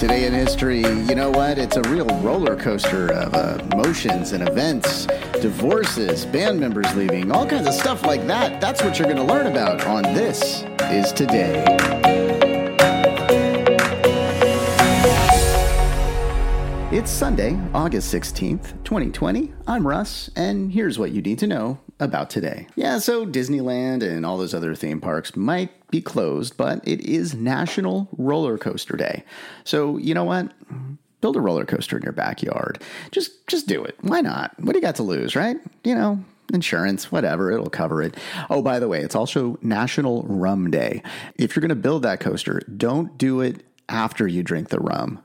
Today 0.00 0.24
in 0.24 0.32
history, 0.32 0.78
you 0.80 1.14
know 1.14 1.30
what? 1.30 1.58
It's 1.58 1.76
a 1.76 1.82
real 1.82 2.06
roller 2.22 2.56
coaster 2.56 3.12
of 3.12 3.34
uh, 3.34 3.62
emotions 3.70 4.32
and 4.32 4.48
events, 4.48 5.04
divorces, 5.42 6.24
band 6.24 6.58
members 6.58 6.90
leaving, 6.94 7.30
all 7.30 7.46
kinds 7.46 7.66
of 7.66 7.74
stuff 7.74 8.02
like 8.06 8.26
that. 8.26 8.62
That's 8.62 8.82
what 8.82 8.98
you're 8.98 9.12
going 9.12 9.18
to 9.18 9.30
learn 9.30 9.46
about 9.46 9.84
on 9.84 10.04
This 10.14 10.64
Is 10.84 11.12
Today. 11.12 11.62
It's 16.90 17.10
Sunday, 17.10 17.60
August 17.74 18.12
16th, 18.12 18.82
2020. 18.84 19.52
I'm 19.66 19.86
Russ, 19.86 20.30
and 20.34 20.72
here's 20.72 20.98
what 20.98 21.12
you 21.12 21.20
need 21.20 21.38
to 21.40 21.46
know 21.46 21.78
about 22.00 22.30
today. 22.30 22.66
Yeah, 22.74 22.98
so 23.00 23.26
Disneyland 23.26 24.02
and 24.02 24.24
all 24.24 24.38
those 24.38 24.54
other 24.54 24.74
theme 24.74 25.02
parks 25.02 25.36
might 25.36 25.79
be 25.90 26.00
closed, 26.00 26.56
but 26.56 26.86
it 26.86 27.00
is 27.00 27.34
National 27.34 28.08
Roller 28.16 28.58
Coaster 28.58 28.96
Day. 28.96 29.24
So, 29.64 29.98
you 29.98 30.14
know 30.14 30.24
what? 30.24 30.52
Build 31.20 31.36
a 31.36 31.40
roller 31.40 31.66
coaster 31.66 31.96
in 31.96 32.02
your 32.02 32.12
backyard. 32.12 32.82
Just 33.10 33.46
just 33.46 33.66
do 33.66 33.84
it. 33.84 33.96
Why 34.00 34.20
not? 34.20 34.58
What 34.58 34.72
do 34.72 34.78
you 34.78 34.82
got 34.82 34.96
to 34.96 35.02
lose, 35.02 35.36
right? 35.36 35.58
You 35.84 35.94
know, 35.94 36.24
insurance, 36.52 37.12
whatever, 37.12 37.50
it'll 37.50 37.68
cover 37.70 38.02
it. 38.02 38.16
Oh, 38.48 38.62
by 38.62 38.78
the 38.78 38.88
way, 38.88 39.00
it's 39.00 39.14
also 39.14 39.58
National 39.60 40.22
Rum 40.22 40.70
Day. 40.70 41.02
If 41.36 41.54
you're 41.54 41.60
going 41.60 41.68
to 41.70 41.74
build 41.74 42.02
that 42.04 42.20
coaster, 42.20 42.60
don't 42.74 43.18
do 43.18 43.40
it 43.40 43.64
after 43.88 44.26
you 44.26 44.42
drink 44.42 44.68
the 44.68 44.80
rum 44.80 45.22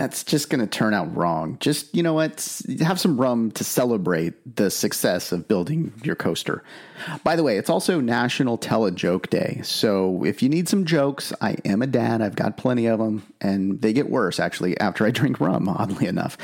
that's 0.00 0.24
just 0.24 0.48
going 0.48 0.62
to 0.62 0.66
turn 0.66 0.94
out 0.94 1.14
wrong. 1.14 1.58
Just, 1.60 1.94
you 1.94 2.02
know 2.02 2.14
what? 2.14 2.30
Have 2.80 2.98
some 2.98 3.20
rum 3.20 3.50
to 3.50 3.64
celebrate 3.64 4.56
the 4.56 4.70
success 4.70 5.30
of 5.30 5.46
building 5.46 5.92
your 6.02 6.16
coaster. 6.16 6.64
By 7.22 7.36
the 7.36 7.42
way, 7.42 7.58
it's 7.58 7.68
also 7.68 8.00
National 8.00 8.56
Tell 8.56 8.86
a 8.86 8.90
Joke 8.90 9.28
Day. 9.28 9.60
So 9.62 10.24
if 10.24 10.42
you 10.42 10.48
need 10.48 10.70
some 10.70 10.86
jokes, 10.86 11.34
I 11.42 11.56
am 11.66 11.82
a 11.82 11.86
dad. 11.86 12.22
I've 12.22 12.34
got 12.34 12.56
plenty 12.56 12.86
of 12.86 12.98
them, 12.98 13.30
and 13.42 13.82
they 13.82 13.92
get 13.92 14.08
worse 14.08 14.40
actually 14.40 14.80
after 14.80 15.04
I 15.04 15.10
drink 15.10 15.38
rum, 15.38 15.68
oddly 15.68 16.06
enough. 16.06 16.38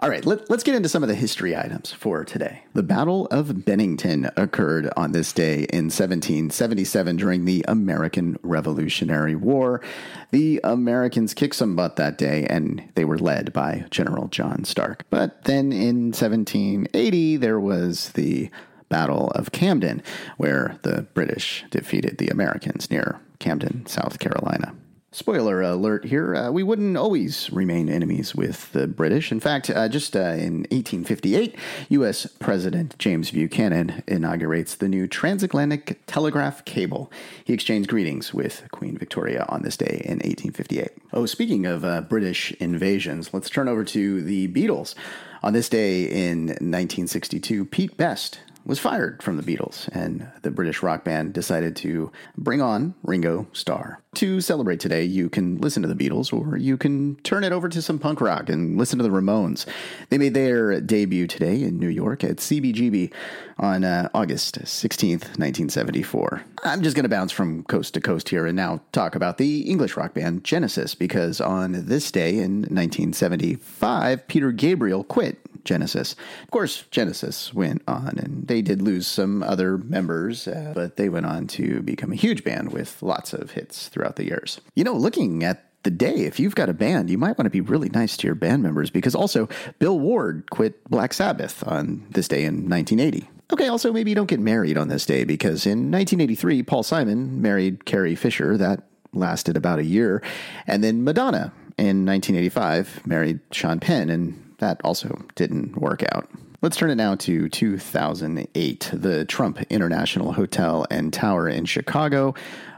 All 0.00 0.08
right, 0.08 0.24
let, 0.24 0.48
us 0.48 0.62
get 0.62 0.76
into 0.76 0.88
some 0.88 1.02
of 1.02 1.08
the 1.08 1.16
history 1.16 1.56
items 1.56 1.90
for 1.90 2.24
today. 2.24 2.62
The 2.72 2.84
Battle 2.84 3.26
of 3.32 3.64
Bennington 3.64 4.30
occurred 4.36 4.88
on 4.96 5.10
this 5.10 5.32
day 5.32 5.64
in 5.72 5.86
1777 5.86 7.16
during 7.16 7.46
the 7.46 7.64
American 7.66 8.38
Revolutionary 8.44 9.34
War. 9.34 9.82
The 10.30 10.60
Americans 10.62 11.34
kicked 11.34 11.56
some 11.56 11.74
butt 11.74 11.96
that 11.96 12.16
day 12.16 12.46
and 12.48 12.88
they 12.94 13.04
were 13.04 13.18
led 13.18 13.52
by 13.52 13.86
General 13.90 14.28
John 14.28 14.62
Stark. 14.62 15.04
But 15.10 15.42
then 15.44 15.72
in 15.72 16.12
1780, 16.12 17.36
there 17.38 17.58
was 17.58 18.10
the 18.10 18.50
Battle 18.88 19.32
of 19.34 19.50
Camden, 19.50 20.02
where 20.36 20.78
the 20.82 21.02
British 21.12 21.64
defeated 21.70 22.18
the 22.18 22.28
Americans 22.28 22.88
near 22.88 23.20
Camden, 23.40 23.84
South 23.86 24.20
Carolina. 24.20 24.74
Spoiler 25.18 25.60
alert 25.62 26.04
here, 26.04 26.36
uh, 26.36 26.50
we 26.52 26.62
wouldn't 26.62 26.96
always 26.96 27.50
remain 27.50 27.88
enemies 27.88 28.36
with 28.36 28.70
the 28.70 28.86
British. 28.86 29.32
In 29.32 29.40
fact, 29.40 29.68
uh, 29.68 29.88
just 29.88 30.14
uh, 30.14 30.20
in 30.20 30.58
1858, 30.70 31.56
U.S. 31.88 32.26
President 32.38 32.96
James 33.00 33.32
Buchanan 33.32 34.04
inaugurates 34.06 34.76
the 34.76 34.86
new 34.86 35.08
transatlantic 35.08 36.00
telegraph 36.06 36.64
cable. 36.64 37.10
He 37.44 37.52
exchanged 37.52 37.90
greetings 37.90 38.32
with 38.32 38.68
Queen 38.70 38.96
Victoria 38.96 39.44
on 39.48 39.62
this 39.62 39.76
day 39.76 40.02
in 40.04 40.18
1858. 40.18 40.90
Oh, 41.12 41.26
speaking 41.26 41.66
of 41.66 41.84
uh, 41.84 42.02
British 42.02 42.52
invasions, 42.60 43.34
let's 43.34 43.50
turn 43.50 43.66
over 43.66 43.82
to 43.82 44.22
the 44.22 44.46
Beatles. 44.46 44.94
On 45.42 45.52
this 45.52 45.68
day 45.68 46.04
in 46.04 46.46
1962, 46.46 47.64
Pete 47.64 47.96
Best 47.96 48.38
was 48.68 48.78
fired 48.78 49.22
from 49.22 49.38
the 49.38 49.42
Beatles, 49.42 49.88
and 49.88 50.30
the 50.42 50.50
British 50.50 50.82
rock 50.82 51.02
band 51.02 51.32
decided 51.32 51.74
to 51.74 52.12
bring 52.36 52.60
on 52.60 52.94
Ringo 53.02 53.48
Starr. 53.54 54.02
To 54.16 54.42
celebrate 54.42 54.78
today, 54.78 55.04
you 55.04 55.30
can 55.30 55.58
listen 55.58 55.82
to 55.82 55.88
the 55.88 55.94
Beatles, 55.94 56.32
or 56.32 56.58
you 56.58 56.76
can 56.76 57.16
turn 57.22 57.44
it 57.44 57.52
over 57.52 57.70
to 57.70 57.80
some 57.80 57.98
punk 57.98 58.20
rock 58.20 58.50
and 58.50 58.76
listen 58.76 58.98
to 58.98 59.02
the 59.02 59.08
Ramones. 59.08 59.64
They 60.10 60.18
made 60.18 60.34
their 60.34 60.82
debut 60.82 61.26
today 61.26 61.62
in 61.62 61.78
New 61.78 61.88
York 61.88 62.22
at 62.22 62.36
CBGB 62.36 63.10
on 63.58 63.84
uh, 63.84 64.10
August 64.12 64.58
16th, 64.58 65.38
1974. 65.38 66.44
I'm 66.64 66.82
just 66.82 66.94
going 66.94 67.04
to 67.04 67.08
bounce 67.08 67.32
from 67.32 67.64
coast 67.64 67.94
to 67.94 68.02
coast 68.02 68.28
here 68.28 68.46
and 68.46 68.56
now 68.56 68.82
talk 68.92 69.14
about 69.14 69.38
the 69.38 69.62
English 69.62 69.96
rock 69.96 70.12
band 70.12 70.44
Genesis, 70.44 70.94
because 70.94 71.40
on 71.40 71.86
this 71.86 72.10
day 72.10 72.36
in 72.36 72.60
1975, 72.62 74.28
Peter 74.28 74.52
Gabriel 74.52 75.04
quit 75.04 75.38
Genesis. 75.68 76.16
Of 76.42 76.50
course, 76.50 76.84
Genesis 76.90 77.52
went 77.52 77.82
on, 77.86 78.18
and 78.18 78.48
they 78.48 78.62
did 78.62 78.80
lose 78.80 79.06
some 79.06 79.42
other 79.42 79.76
members, 79.78 80.48
uh, 80.48 80.72
but 80.74 80.96
they 80.96 81.10
went 81.10 81.26
on 81.26 81.46
to 81.48 81.82
become 81.82 82.10
a 82.10 82.16
huge 82.16 82.42
band 82.42 82.72
with 82.72 83.02
lots 83.02 83.34
of 83.34 83.52
hits 83.52 83.88
throughout 83.88 84.16
the 84.16 84.24
years. 84.24 84.60
You 84.74 84.84
know, 84.84 84.94
looking 84.94 85.44
at 85.44 85.64
the 85.82 85.90
day, 85.90 86.24
if 86.24 86.40
you've 86.40 86.54
got 86.54 86.70
a 86.70 86.74
band, 86.74 87.10
you 87.10 87.18
might 87.18 87.38
want 87.38 87.46
to 87.46 87.50
be 87.50 87.60
really 87.60 87.90
nice 87.90 88.16
to 88.16 88.26
your 88.26 88.34
band 88.34 88.62
members 88.62 88.90
because 88.90 89.14
also 89.14 89.48
Bill 89.78 89.98
Ward 89.98 90.50
quit 90.50 90.82
Black 90.88 91.12
Sabbath 91.12 91.62
on 91.66 92.04
this 92.10 92.26
day 92.26 92.44
in 92.44 92.68
1980. 92.68 93.28
Okay, 93.52 93.68
also 93.68 93.92
maybe 93.92 94.10
you 94.10 94.16
don't 94.16 94.26
get 94.26 94.40
married 94.40 94.76
on 94.76 94.88
this 94.88 95.06
day 95.06 95.24
because 95.24 95.66
in 95.66 95.90
1983, 95.90 96.62
Paul 96.62 96.82
Simon 96.82 97.40
married 97.40 97.84
Carrie 97.84 98.16
Fisher. 98.16 98.56
That 98.56 98.82
lasted 99.12 99.56
about 99.56 99.78
a 99.78 99.84
year. 99.84 100.22
And 100.66 100.82
then 100.82 101.04
Madonna 101.04 101.52
in 101.78 102.04
1985 102.04 103.06
married 103.06 103.40
Sean 103.52 103.80
Penn, 103.80 104.10
and 104.10 104.47
that 104.58 104.80
also 104.84 105.24
didn't 105.34 105.76
work 105.76 106.02
out. 106.12 106.28
Let's 106.60 106.76
turn 106.76 106.90
it 106.90 106.96
now 106.96 107.14
to 107.14 107.48
2008. 107.48 108.90
The 108.92 109.24
Trump 109.24 109.62
International 109.70 110.32
Hotel 110.32 110.86
and 110.90 111.12
Tower 111.12 111.48
in 111.48 111.64
Chicago 111.66 112.34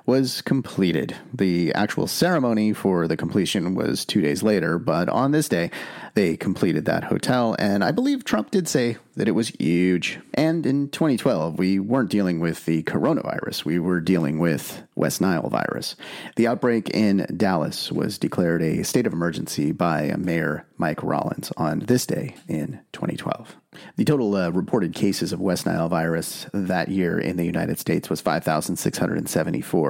was 0.06 0.43
completed. 0.43 1.16
The 1.33 1.72
actual 1.75 2.06
ceremony 2.06 2.72
for 2.72 3.06
the 3.06 3.16
completion 3.16 3.75
was 3.75 4.05
two 4.05 4.21
days 4.21 4.43
later, 4.43 4.78
but 4.78 5.09
on 5.09 5.33
this 5.33 5.49
day, 5.49 5.71
they 6.15 6.37
completed 6.37 6.84
that 6.87 7.05
hotel, 7.05 7.55
and 7.59 7.84
I 7.84 7.93
believe 7.93 8.25
Trump 8.25 8.50
did 8.50 8.66
say 8.66 8.97
that 9.16 9.28
it 9.28 9.33
was 9.33 9.49
huge. 9.49 10.19
And 10.34 10.66
in 10.66 10.88
2012, 10.88 11.59
we 11.59 11.78
weren't 11.78 12.11
dealing 12.11 12.41
with 12.41 12.65
the 12.65 12.83
coronavirus, 12.84 13.65
we 13.65 13.78
were 13.78 14.00
dealing 14.00 14.38
with 14.38 14.83
West 14.94 15.21
Nile 15.21 15.49
virus. 15.49 15.97
The 16.37 16.47
outbreak 16.47 16.91
in 16.91 17.27
Dallas 17.37 17.93
was 17.93 18.19
declared 18.19 18.62
a 18.62 18.82
state 18.82 19.06
of 19.06 19.12
emergency 19.12 19.72
by 19.72 20.15
Mayor 20.19 20.67
Mike 20.78 21.03
Rawlings 21.03 21.53
on 21.56 21.81
this 21.81 22.06
day 22.06 22.34
in 22.49 22.81
2012. 22.93 23.56
The 23.97 24.05
total 24.05 24.34
uh, 24.34 24.50
reported 24.50 24.94
cases 24.94 25.32
of 25.32 25.41
West 25.41 25.65
Nile 25.65 25.88
virus 25.88 26.47
that 26.53 26.88
year 26.88 27.19
in 27.19 27.37
the 27.37 27.44
United 27.44 27.78
States 27.78 28.11
was 28.11 28.21
5,674 28.21 29.89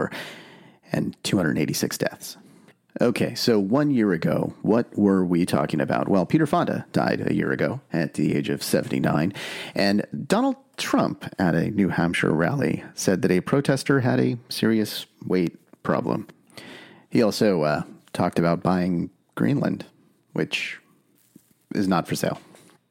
and 0.93 1.17
286 1.25 1.99
deaths. 1.99 2.37
Okay, 3.01 3.35
so 3.35 3.59
one 3.59 3.91
year 3.91 4.13
ago, 4.13 4.53
what 4.63 4.97
were 4.99 5.25
we 5.25 5.47
talking 5.47 5.81
about? 5.81 6.09
Well, 6.09 6.27
Peter 6.27 6.47
Fonda 6.47 6.85
died 6.93 7.23
a 7.25 7.35
year 7.35 7.53
ago 7.53 7.81
at 7.93 8.15
the 8.15 8.35
age 8.35 8.49
of 8.49 8.63
79, 8.63 9.33
and 9.75 10.07
Donald 10.27 10.57
Trump 10.77 11.25
at 11.39 11.55
a 11.55 11.71
New 11.71 11.89
Hampshire 11.89 12.33
rally 12.33 12.83
said 12.95 13.23
that 13.23 13.31
a 13.31 13.41
protester 13.41 14.01
had 14.01 14.19
a 14.19 14.39
serious 14.49 15.07
weight 15.25 15.57
problem. 15.83 16.27
He 17.11 17.23
also 17.23 17.63
uh, 17.63 17.83
talked 18.13 18.39
about 18.39 18.63
buying 18.63 19.11
Greenland, 19.35 19.87
which 20.33 20.81
is 21.75 21.87
not 21.87 22.09
for 22.09 22.17
sale. 22.17 22.41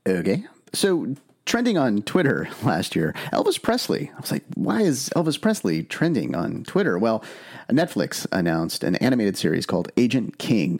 Okay, 0.07 0.45
so 0.73 1.13
trending 1.49 1.79
on 1.79 2.03
Twitter 2.03 2.47
last 2.63 2.95
year, 2.95 3.13
Elvis 3.33 3.61
Presley. 3.61 4.11
I 4.15 4.21
was 4.21 4.31
like, 4.31 4.43
why 4.53 4.81
is 4.81 5.09
Elvis 5.15 5.41
Presley 5.41 5.83
trending 5.83 6.35
on 6.35 6.63
Twitter? 6.63 6.97
Well, 6.97 7.23
Netflix 7.69 8.27
announced 8.31 8.83
an 8.83 8.95
animated 8.97 9.35
series 9.35 9.65
called 9.65 9.91
Agent 9.97 10.37
King. 10.37 10.79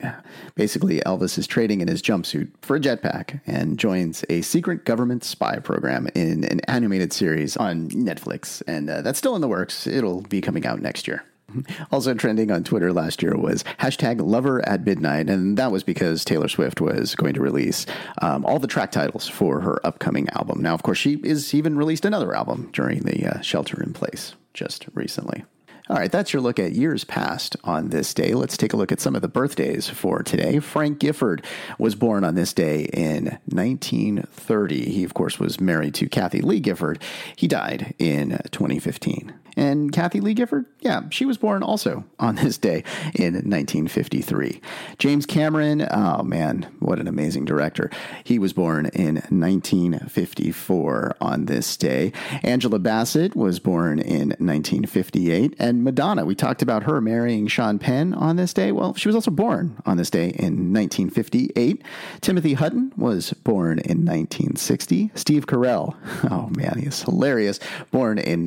Basically, 0.55 0.99
Elvis 1.01 1.37
is 1.37 1.47
trading 1.47 1.81
in 1.81 1.87
his 1.87 2.03
jumpsuit 2.03 2.49
for 2.61 2.75
a 2.75 2.79
jetpack 2.79 3.41
and 3.47 3.79
joins 3.79 4.23
a 4.29 4.41
secret 4.41 4.85
government 4.85 5.23
spy 5.23 5.57
program 5.57 6.07
in 6.13 6.43
an 6.43 6.59
animated 6.61 7.11
series 7.11 7.57
on 7.57 7.89
Netflix. 7.89 8.61
And 8.67 8.89
uh, 8.89 9.01
that's 9.01 9.17
still 9.17 9.35
in 9.35 9.41
the 9.41 9.47
works. 9.47 9.87
It'll 9.87 10.21
be 10.21 10.39
coming 10.39 10.67
out 10.67 10.81
next 10.81 11.07
year. 11.07 11.23
Also 11.91 12.13
trending 12.13 12.51
on 12.51 12.63
Twitter 12.63 12.93
last 12.93 13.21
year 13.21 13.35
was 13.35 13.63
hashtag 13.79 14.21
lover 14.21 14.67
at 14.67 14.85
midnight. 14.85 15.29
And 15.29 15.57
that 15.57 15.71
was 15.71 15.83
because 15.83 16.23
Taylor 16.23 16.47
Swift 16.47 16.81
was 16.81 17.15
going 17.15 17.33
to 17.33 17.41
release 17.41 17.85
um, 18.21 18.45
all 18.45 18.59
the 18.59 18.67
track 18.67 18.91
titles 18.91 19.27
for 19.27 19.61
her 19.61 19.85
upcoming 19.85 20.29
album. 20.29 20.61
Now, 20.61 20.73
of 20.73 20.83
course, 20.83 20.97
she 20.97 21.15
is 21.23 21.53
even 21.53 21.77
released 21.77 22.05
another 22.05 22.35
album 22.35 22.69
during 22.73 22.99
the 23.01 23.25
uh, 23.25 23.41
shelter 23.41 23.81
in 23.81 23.93
place 23.93 24.35
just 24.53 24.85
recently. 24.93 25.43
All 25.89 25.95
right, 25.95 26.11
that's 26.11 26.33
your 26.33 26.43
look 26.43 26.59
at 26.59 26.73
years 26.73 27.03
past 27.03 27.55
on 27.63 27.89
this 27.89 28.13
day. 28.13 28.33
Let's 28.33 28.57
take 28.57 28.73
a 28.73 28.77
look 28.77 28.91
at 28.91 28.99
some 28.99 29.15
of 29.15 29.23
the 29.23 29.27
birthdays 29.27 29.89
for 29.89 30.21
today. 30.21 30.59
Frank 30.59 30.99
Gifford 30.99 31.43
was 31.79 31.95
born 31.95 32.23
on 32.23 32.35
this 32.35 32.53
day 32.53 32.83
in 32.93 33.39
1930. 33.47 34.91
He, 34.91 35.03
of 35.03 35.15
course, 35.15 35.39
was 35.39 35.59
married 35.59 35.95
to 35.95 36.07
Kathie 36.07 36.41
Lee 36.41 36.59
Gifford. 36.59 37.01
He 37.35 37.47
died 37.47 37.95
in 37.97 38.39
2015. 38.51 39.33
And 39.59 39.91
Kathie 39.91 40.21
Lee 40.21 40.33
Gifford, 40.33 40.67
yeah, 40.79 41.01
she 41.09 41.25
was 41.25 41.37
born 41.37 41.63
also 41.63 42.05
on 42.17 42.35
this 42.35 42.57
day 42.57 42.85
in 43.13 43.33
1953. 43.33 44.61
James 44.97 45.25
Cameron, 45.25 45.85
oh 45.91 46.23
man, 46.23 46.73
what 46.79 46.97
an 46.97 47.09
amazing 47.09 47.43
director. 47.43 47.91
He 48.23 48.39
was 48.39 48.53
born 48.53 48.85
in 48.93 49.15
1954 49.15 51.17
on 51.19 51.47
this 51.47 51.75
day. 51.75 52.13
Angela 52.41 52.79
Bassett 52.79 53.35
was 53.35 53.59
born 53.59 53.99
in 53.99 54.29
1958. 54.29 55.55
And 55.59 55.83
Madonna, 55.83 56.23
we 56.23 56.35
talked 56.35 56.61
about 56.61 56.83
her 56.83 57.01
marrying 57.01 57.47
Sean 57.47 57.79
Penn 57.79 58.13
on 58.13 58.37
this 58.37 58.53
day. 58.53 58.71
Well, 58.71 58.93
she 58.93 59.09
was 59.09 59.15
also 59.15 59.31
born 59.31 59.75
on 59.85 59.97
this 59.97 60.09
day 60.09 60.29
in 60.29 60.73
1958. 60.73 61.81
Timothy 62.21 62.53
Hutton 62.53 62.93
was 62.95 63.33
born 63.33 63.79
in 63.79 64.05
1960. 64.05 65.11
Steve 65.15 65.47
Carell, 65.47 65.97
oh 66.31 66.49
man, 66.55 66.79
he's 66.79 67.03
hilarious, 67.03 67.59
born 67.91 68.17
in 68.17 68.45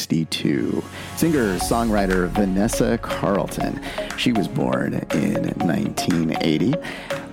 1962. 0.00 0.82
Singer 1.16 1.58
songwriter 1.58 2.28
Vanessa 2.28 2.98
Carlton, 2.98 3.80
she 4.16 4.32
was 4.32 4.48
born 4.48 4.94
in 5.12 5.42
1980. 5.58 6.74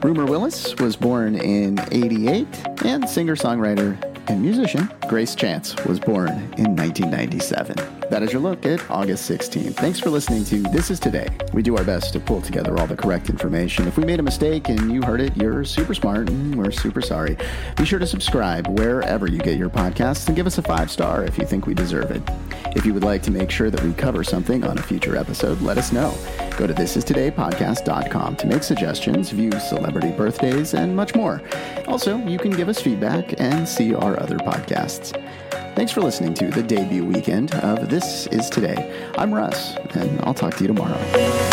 Rumer 0.02 0.26
Willis 0.26 0.76
was 0.76 0.96
born 0.96 1.36
in 1.36 1.80
88, 1.92 2.48
and 2.84 3.08
singer 3.10 3.36
songwriter 3.36 3.98
and 4.30 4.42
musician 4.42 4.90
Greyson 5.08 5.38
Chance 5.38 5.86
was 5.86 6.02
born 6.02 6.30
in 6.58 6.76
1997. 6.76 7.76
That 8.10 8.24
is 8.24 8.34
your 8.34 8.42
look 8.42 8.66
at 8.66 8.90
August 8.90 9.30
16th. 9.30 9.76
Thanks 9.76 10.00
for 10.00 10.10
listening 10.10 10.44
to 10.46 10.62
This 10.72 10.92
Is 10.92 11.00
Today. 11.00 11.28
We 11.54 11.62
do 11.62 11.78
our 11.78 11.84
best 11.84 12.12
to 12.14 12.20
pull 12.20 12.42
together 12.42 12.78
all 12.78 12.88
the 12.88 12.96
correct 12.96 13.30
information. 13.30 13.88
If 13.88 13.98
we 13.98 14.06
made 14.06 14.20
a 14.20 14.24
mistake 14.24 14.70
and 14.70 14.92
you 14.92 15.02
heard 15.02 15.22
it, 15.22 15.36
you're 15.38 15.64
super 15.64 15.94
smart 15.94 16.30
and 16.30 16.56
we're 16.56 16.72
super 16.72 17.02
sorry. 17.02 17.38
Be 17.78 17.86
sure 17.86 18.00
to 18.00 18.08
subscribe 18.08 18.68
wherever 18.68 19.28
you 19.28 19.40
get 19.40 19.58
your 19.58 19.70
podcasts 19.70 20.28
and 20.28 20.36
give 20.36 20.48
us 20.48 20.58
a 20.58 20.62
five 20.62 20.90
star 20.90 21.24
if 21.24 21.38
you 21.38 21.46
think 21.46 21.68
we 21.68 21.74
deserve 21.74 22.12
it. 22.12 22.22
If 22.76 22.86
you 22.86 22.94
would 22.94 23.04
like 23.04 23.24
to 23.24 23.32
make 23.32 23.50
sure 23.50 23.70
that 23.70 23.84
we 23.84 23.94
cover 23.94 24.24
something 24.24 24.64
on 24.64 24.78
a 24.78 24.82
future 24.82 25.16
episode, 25.16 25.62
let 25.62 25.78
us 25.78 25.92
know. 25.92 26.14
Go 26.58 26.66
to 26.66 26.74
thisistodaypodcast.com 26.74 28.36
to 28.38 28.48
make 28.48 28.64
suggestions, 28.64 29.30
view 29.32 29.52
celebrity 29.52 30.12
birthdays, 30.12 30.74
and 30.74 30.96
much 30.96 31.14
more. 31.14 31.42
Also, 31.88 32.18
you 32.26 32.40
can 32.40 32.52
give 32.52 32.70
us 32.70 32.82
feedback 32.82 33.40
and 33.40 33.68
see 33.68 33.94
our 33.94 34.20
other 34.20 34.38
podcasts. 34.38 34.97
Thanks 35.76 35.92
for 35.92 36.02
listening 36.02 36.34
to 36.36 36.48
the 36.48 36.64
debut 36.64 37.06
weekend 37.06 37.54
of 37.56 37.90
This 37.90 38.28
Is 38.28 38.50
Today. 38.50 39.10
I'm 39.18 39.34
Russ, 39.34 39.76
and 39.94 40.20
I'll 40.22 40.34
talk 40.34 40.56
to 40.56 40.64
you 40.64 40.68
tomorrow. 40.68 41.47